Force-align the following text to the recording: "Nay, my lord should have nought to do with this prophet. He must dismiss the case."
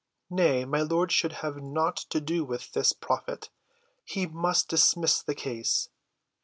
"Nay, 0.31 0.65
my 0.65 0.81
lord 0.81 1.11
should 1.11 1.31
have 1.45 1.57
nought 1.61 1.95
to 1.95 2.19
do 2.19 2.43
with 2.43 2.71
this 2.71 2.91
prophet. 2.91 3.51
He 4.03 4.25
must 4.25 4.67
dismiss 4.67 5.21
the 5.21 5.35
case." 5.35 5.89